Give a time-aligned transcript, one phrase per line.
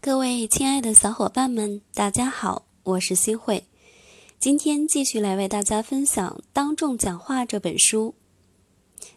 [0.00, 3.64] 各位亲爱的小伙伴们，大家好，我是新慧。
[4.38, 8.14] 今天继续来为大家分享《当众讲话》这本书。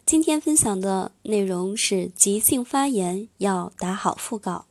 [0.04, 4.66] 今天分享的内容是即兴发言要打好副稿。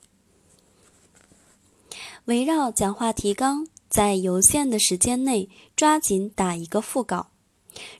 [2.26, 7.28] 围绕讲话提纲，在有限的时间内抓紧打一个副稿。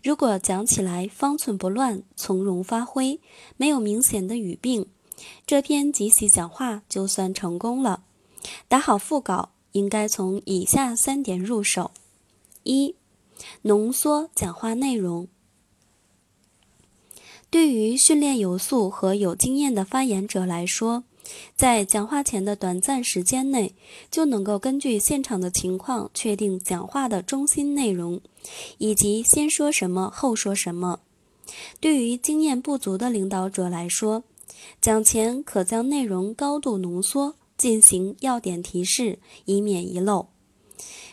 [0.04, 3.22] 如果讲起来方寸不乱、从容发挥，
[3.56, 4.88] 没有明显的语病。
[5.46, 8.04] 这篇即席讲话就算成功了。
[8.68, 11.92] 打好副稿应该从以下三点入手：
[12.64, 12.96] 一、
[13.64, 15.28] 浓缩讲话内容。
[17.50, 21.04] 对于训练有素和有经验的发言者来说，
[21.56, 23.76] 在讲话前的短暂时间内，
[24.10, 28.22] 就能够根据现场的情况确定讲话的中心内容，
[28.78, 31.02] 以及先说什么后说什么。
[31.82, 34.24] 对于经验不足的领导者来说，
[34.82, 40.28] 讲前可将内容高度浓缩，进行要点提示，以免遗漏。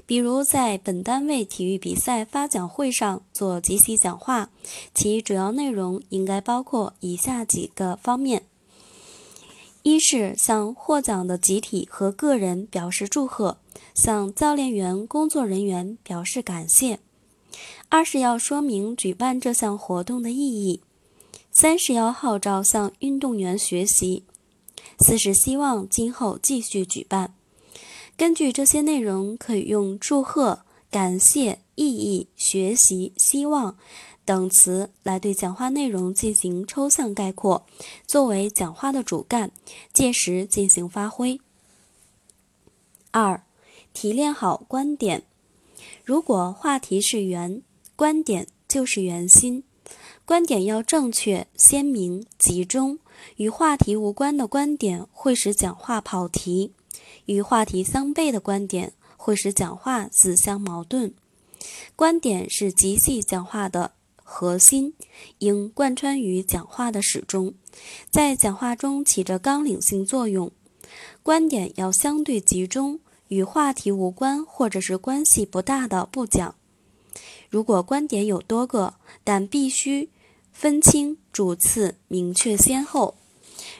[0.07, 4.51] 比如在本单位体育比赛发奖会上做集体讲话，
[4.95, 8.45] 其主要内容应该包括以下几个方面：
[9.83, 13.59] 一是向获奖的集体和个人表示祝贺，
[13.95, 16.99] 向教练员、工作人员表示感谢；
[17.91, 20.81] 二是要说明举办这项活动的意义。
[21.61, 24.23] 三是要号召向运动员学习，
[25.01, 27.35] 四是希望今后继续举办。
[28.17, 33.77] 根据这些内容，可以用祝贺、感谢、意义、学习、希望
[34.25, 37.67] 等词来对讲话内容进行抽象概括，
[38.07, 39.51] 作为讲话的主干，
[39.93, 41.41] 届时进行发挥。
[43.11, 43.43] 二、
[43.93, 45.25] 提炼好观点。
[46.05, 47.61] 如果话题是圆，
[47.97, 49.65] 观点就是圆心。
[50.29, 52.99] 观点要正确、鲜明、集中。
[53.37, 56.73] 与话题无关的观点会使讲话跑题；
[57.25, 61.15] 与话题相悖的观点会使讲话自相矛盾。
[61.97, 64.93] 观点是即兴讲话的核心，
[65.39, 67.55] 应贯穿于讲话的始终，
[68.11, 70.53] 在讲话中起着纲领性作用。
[71.23, 76.55] 观点要相对集中，与话题无关或者是关系不大的不讲。
[77.49, 78.93] 如果观点有多个，
[79.25, 80.11] 但必须。
[80.53, 83.17] 分清主次，明确先后，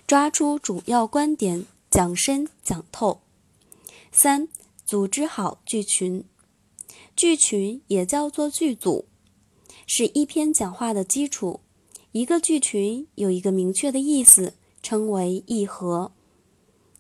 [0.07, 3.21] 抓出主要观点，讲深讲透。
[4.13, 4.49] 三、
[4.85, 6.25] 组织好剧群。
[7.17, 9.07] 剧群也叫做剧组，
[9.87, 11.61] 是一篇讲话的基础。
[12.13, 16.13] 一个剧群有一个明确的意思，称为议和。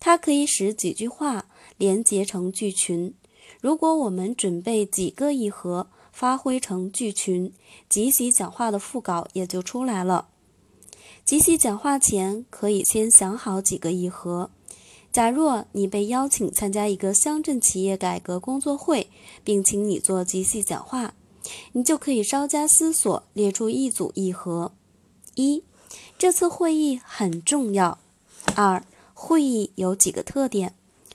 [0.00, 1.46] 它可以使几句话
[1.76, 3.14] 连结成剧群。
[3.60, 7.52] 如果我们准备几个议和，发挥成剧群，
[7.88, 10.28] 即席讲话的副稿也就出来了。
[11.24, 14.50] 即席讲话前，可以先想好几个议和。
[15.10, 19.08] 假若你被邀请参加一个乡镇企业改革工作会，
[19.42, 21.14] 并请你做即席讲话，
[21.72, 24.72] 你就可以稍加思索，列出一组议和：
[25.34, 25.62] 一、
[26.18, 27.98] 这次会议很重要；
[28.54, 30.70] 二、会议有几个特点；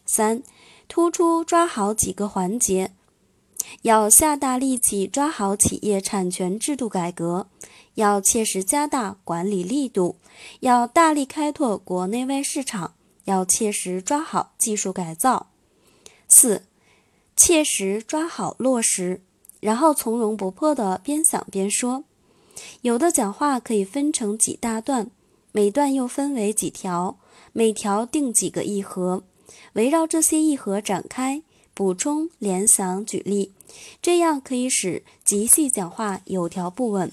[0.05, 0.41] 三、
[0.87, 2.91] 突出抓好几个环节。
[3.81, 7.47] 要下大力气抓好企业产权制度改革，
[7.95, 10.15] 要切实加大管理力度，
[10.61, 12.93] 要大力开拓国内外市场，
[13.25, 15.47] 要切实抓好技术改造。
[16.27, 16.63] 四，
[17.35, 19.21] 切实抓好落实，
[19.59, 22.05] 然后从容不迫地边想边说。
[22.81, 25.09] 有的讲话可以分成几大段，
[25.51, 27.17] 每段又分为几条，
[27.51, 29.23] 每条定几个议和，
[29.73, 31.41] 围绕这些议和展开。
[31.73, 33.51] 补充、联想、举例，
[34.01, 37.11] 这样可以使即兴讲话有条不紊。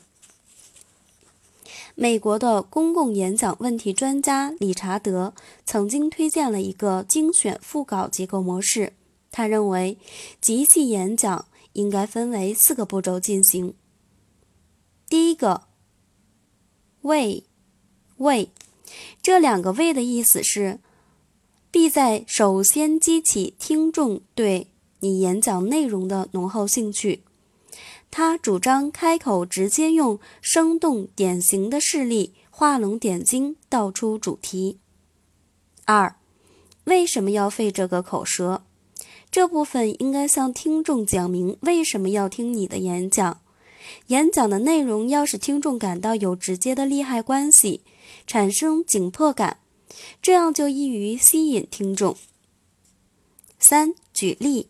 [1.95, 5.35] 美国的公共演讲问题专家理查德
[5.65, 8.93] 曾经推荐了一个精选副稿结构模式。
[9.31, 9.97] 他认为，
[10.41, 13.75] 即兴演讲应该分为四个步骤进行。
[15.09, 15.63] 第一个，
[17.03, 17.45] 为，
[18.19, 18.51] 为，
[19.23, 20.81] 这两个“为”的意思是。
[21.71, 24.67] 必在首先激起听众对
[24.99, 27.23] 你演讲内容的浓厚兴趣。
[28.11, 34.79] 他主张开口直接用生动典型的事例画龙点睛，道出主题。
[35.85, 36.17] 二，
[36.85, 38.63] 为什么要费这个口舌？
[39.31, 43.41] 这部分应该向听众讲明为什么要听你的演讲。
[44.09, 47.83] 演讲的内容要使听众感到有直接的利害关系，
[48.27, 49.59] 产生紧迫感。
[50.23, 52.17] 这样就易于吸引听众。
[53.59, 54.69] 三、举例，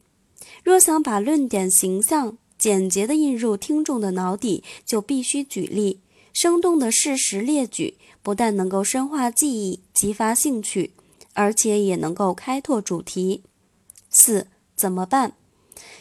[0.64, 6.00] 若想把论点形象、简洁地印入听众的脑底，就必须举例，
[6.32, 10.93] 生动的事实列举，不但能够深化记忆、激发兴趣，
[11.34, 13.43] 而且也能够开拓主题。
[14.11, 15.34] 四怎么办？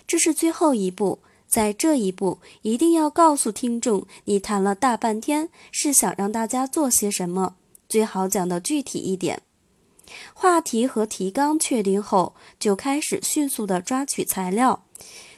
[0.07, 7.55] 这是最后一步，在这一步一定要告诉听众，你谈了大半天是想让大家做些什么，
[7.89, 9.41] 最好讲的具体一点。
[10.33, 14.83] 话题和提纲确定后，就开始迅速的抓取材料。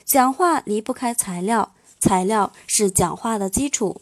[0.05, 4.01] 讲话离不开材料，材料是讲话的基础，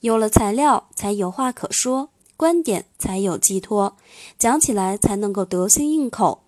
[0.00, 3.96] 有了材料才有话可说，观点才有寄托，
[4.38, 6.42] 讲起来才能够得心应口。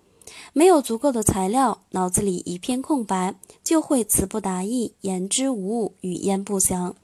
[0.53, 6.95] 没有足够的材料，脑子里一片空白，就会词不达意、言之无物、语焉不详。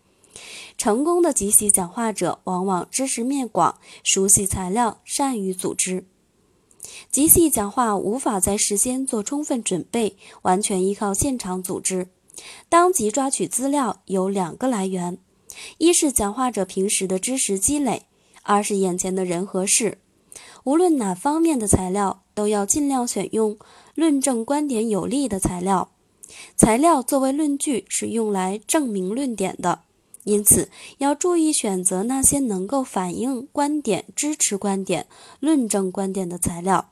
[0.78, 6.06] 成功的即席讲话者，往往知识面广，熟悉材料，善于组织。
[7.12, 12.08] 即席讲话无法在事先做充分准备，完全依靠现场组织。
[12.70, 15.18] 当即抓取资料有两个来源：
[15.78, 18.06] 一是讲话者平时的知识积累，
[18.44, 20.00] 二是眼前的人和事。
[20.64, 23.58] 无论哪方面的材料，都要尽量选用
[23.96, 25.92] 论证观点有力的材料。
[26.56, 29.82] 材料作为论据是用来证明论点的，
[30.30, 35.08] 因此要注意选择那些能够反映观点、支持观点、
[35.40, 36.90] 论证观点的材料。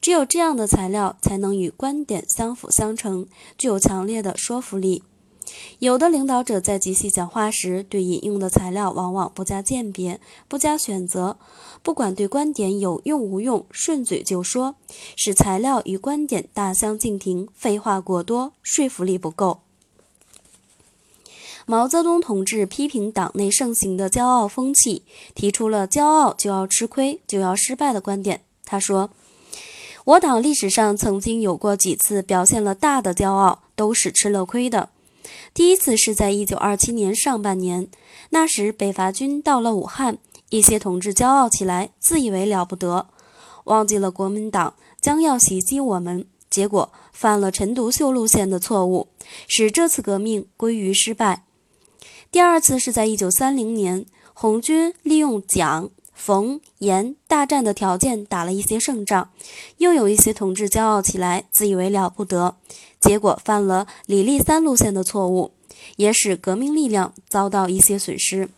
[0.00, 3.26] 只有这样的材料才能与观点相辅相成，
[3.58, 5.02] 具有强烈的说服力。
[5.80, 11.36] 有的领导者在即席讲话时，对引用的材料往往不加鉴别、不加选择，
[11.82, 14.76] 不管对观点有用无用，顺嘴就说，
[15.16, 19.62] 使材料与观点大相径庭，废话过多，说服力不够。
[21.66, 25.04] 毛泽东同志批评党内盛行的骄傲风气，
[25.34, 28.42] 提出了“骄傲就要吃亏，就要失败”的观点。
[28.64, 29.10] 他说
[30.04, 34.88] ：“我党历史上曾经有过几次表现了大的骄傲，都是吃了亏的。”
[35.54, 37.88] 第一次是在一九二七年上半年，
[38.30, 40.18] 那时北伐军到了武汉，
[40.50, 43.06] 一些同志骄傲起来，自以为了不得，
[43.64, 49.08] 忘记了国民党将要袭击我们，结果犯了陈独秀路线的错误，
[49.46, 51.44] 使这次革命归于失败。
[52.32, 55.90] 第二次是在一九三零年，红军利用蒋。
[56.14, 59.28] 冯阎大战的条件打了一些胜仗，
[59.76, 62.56] 又有一些同志骄傲起来，自以为了不得，
[62.98, 65.50] 结果犯了李立三路线的错误，
[65.96, 68.48] 也使革命力量遭到一些损失。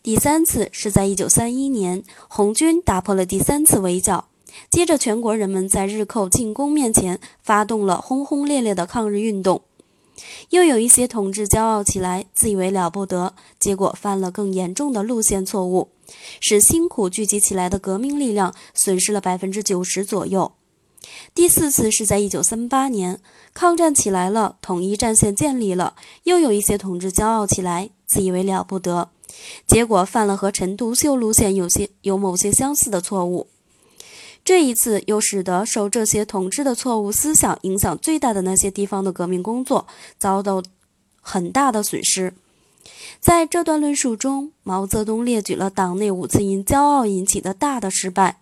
[0.00, 4.28] 第三次是在一九三一年，红军打破了第三次围剿，
[4.70, 9.62] 接着全国人们在日寇进攻面前发动了轰轰烈烈的抗日运动。
[10.50, 15.88] 又有一些同志骄傲起来，自以为了不得，结果犯了更严重的路线错误，
[16.40, 20.52] 使辛苦聚集起来的革命力量损失了百分之九十左右。
[21.34, 23.20] 第四次是在一九三八年，
[23.52, 29.10] 抗战起来了，统一战线建立了，又有一些同志骄傲起来，自以为了不得，
[29.66, 33.48] 结果犯了和陈独秀路线有些有某些相似的错误。
[34.44, 39.86] 这一次又使得受这些统治的错误思想影响最大的那些地方的革命工作
[40.18, 40.62] 遭到
[41.22, 42.34] 很大的损失。
[43.18, 48.38] 在这段论述中，毛泽东列举了党内五次因骄傲引起的大的失败，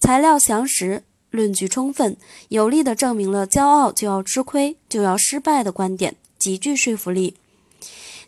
[0.00, 2.16] 材料详实，论据充分，
[2.48, 7.34] 有力地证明了骄傲就要吃亏，就要失败的观点，极具说服力。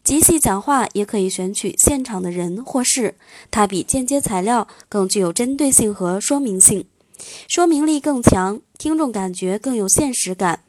[0.04, 3.14] 即席讲话也可以选取现场的人或事，
[3.50, 6.84] 它比间接材料更具有针对性和说明性。
[7.46, 10.64] 说明力更强，听众感觉更有现实感。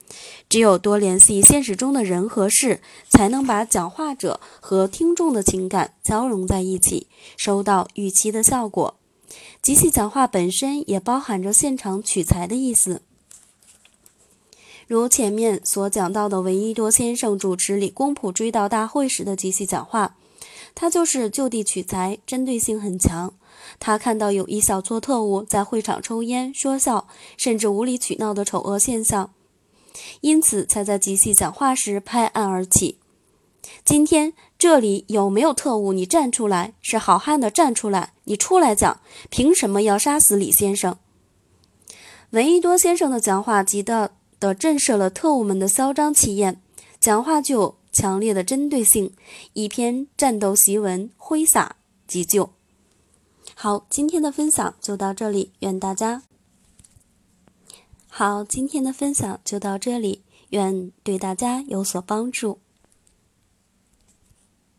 [0.49, 7.07] 只有多联系现实中的人和事，才能把讲话者和听众的情感交融在一起，
[7.37, 8.95] 收到预期的效果。
[9.61, 13.03] 即兴讲话本身也包含着现场取材的意思。
[14.87, 20.15] 如前面所讲到的，闻一多先生主持理工普追悼大会时的即兴讲话，
[20.73, 23.35] 他就是就地取材，针对性很强。
[23.77, 27.07] 他看到有一小撮特务在会场抽烟说笑，
[27.37, 29.31] 甚至无理取闹的丑恶现象，
[30.21, 32.97] 因此才在即席讲话时拍案而起。
[33.85, 35.93] 今天这里有没有特务？
[35.93, 36.73] 你站出来！
[36.81, 38.13] 是好汉的站出来！
[38.23, 38.99] 你出来讲，
[39.29, 40.97] 凭什么要杀死李先生？
[42.31, 44.09] 闻一多先生的讲话极大
[44.39, 46.61] 的震慑了特务们的嚣张气焰，
[46.99, 49.13] 讲话具有强烈的针对性，
[49.53, 51.75] 一篇战斗檄文挥洒
[52.07, 52.51] 急救。
[53.61, 56.23] 好，今天的分享就到这里，愿大家
[58.07, 58.41] 好。
[58.41, 62.59] 今天的分享就到这里，愿对大家有所帮助。